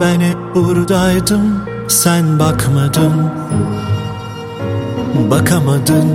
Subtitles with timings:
[0.00, 3.30] Ben hep buradaydım sen bakmadın.
[5.30, 6.08] Bakamadın.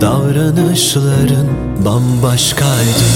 [0.00, 1.48] Davranışların
[1.84, 3.08] bambaşkaydı.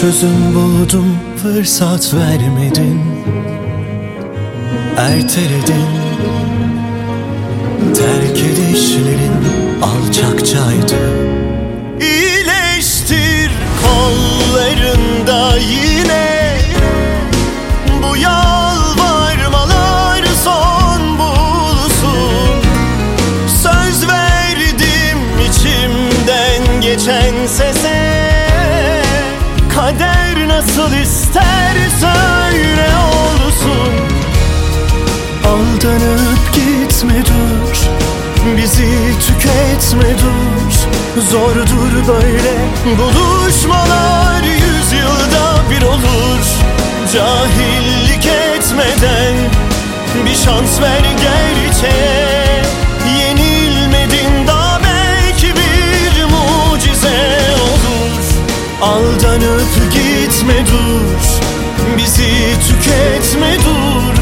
[0.00, 3.00] Çözüm buldum fırsat vermedin.
[4.96, 5.86] Erteledin.
[7.94, 9.11] Terk edişlerin
[30.62, 33.92] nasıl ister söyle olsun.
[35.46, 37.76] Aldanıp gitme dur
[38.56, 38.88] Bizi
[39.26, 40.72] tüketme dur.
[41.30, 42.54] Zordur böyle
[42.98, 46.46] Buluşmalar yüzyılda bir olur.
[47.12, 49.34] Cahillik etmeden
[50.26, 52.11] Bir şans ver gerçeğe
[58.82, 61.42] Aldanıp gitme dur
[61.96, 62.30] Bizi
[62.68, 64.14] tüketme dur.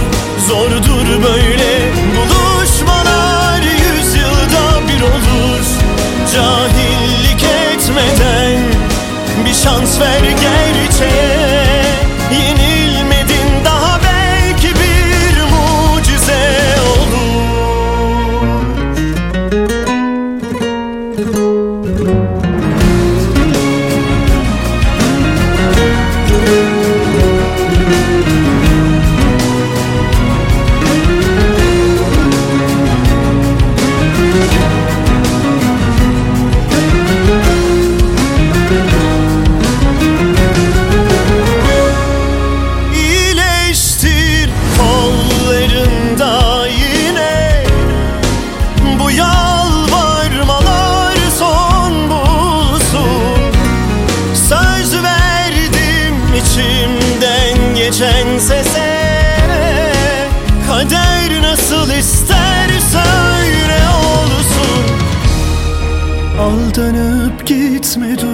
[0.48, 5.66] Zordur böyle buluşmalar Yüzyılda bir olur.
[6.34, 8.58] Cahillik etmeden
[9.44, 11.49] Bir şans ver gerçeğe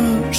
[0.07, 0.37] dur.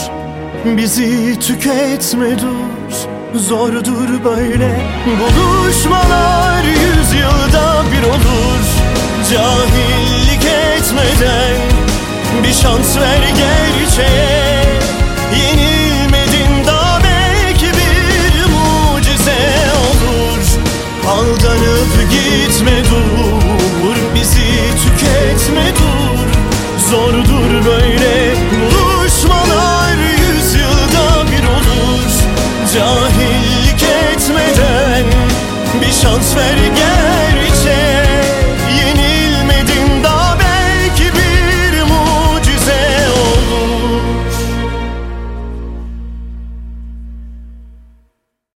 [0.77, 3.37] Bizi tüketme dur.
[3.39, 4.81] Zordur böyle
[5.19, 6.63] Buluşmalar.
[6.63, 8.63] Yüzyılda bir olur.
[9.31, 11.55] Cahillik etmeden
[12.43, 13.36] Bir şans ver